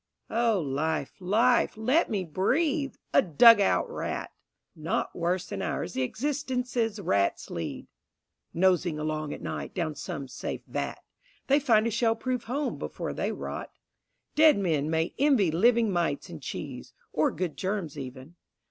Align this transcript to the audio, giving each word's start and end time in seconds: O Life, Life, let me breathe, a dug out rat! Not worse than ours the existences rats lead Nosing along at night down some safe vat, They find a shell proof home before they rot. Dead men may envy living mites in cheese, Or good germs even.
O 0.31 0.59
Life, 0.59 1.13
Life, 1.19 1.77
let 1.77 2.09
me 2.09 2.23
breathe, 2.23 2.95
a 3.13 3.21
dug 3.21 3.61
out 3.61 3.87
rat! 3.87 4.31
Not 4.75 5.15
worse 5.15 5.45
than 5.45 5.61
ours 5.61 5.93
the 5.93 6.01
existences 6.01 6.99
rats 6.99 7.51
lead 7.51 7.85
Nosing 8.51 8.97
along 8.97 9.31
at 9.31 9.43
night 9.43 9.75
down 9.75 9.93
some 9.93 10.27
safe 10.27 10.63
vat, 10.65 11.03
They 11.45 11.59
find 11.59 11.85
a 11.85 11.91
shell 11.91 12.15
proof 12.15 12.45
home 12.45 12.79
before 12.79 13.13
they 13.13 13.31
rot. 13.31 13.69
Dead 14.33 14.57
men 14.57 14.89
may 14.89 15.13
envy 15.19 15.51
living 15.51 15.91
mites 15.91 16.31
in 16.31 16.39
cheese, 16.39 16.93
Or 17.13 17.29
good 17.29 17.55
germs 17.55 17.95
even. 17.95 18.37